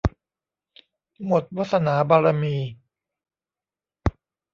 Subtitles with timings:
[1.25, 2.55] หมดวาสนาบารมี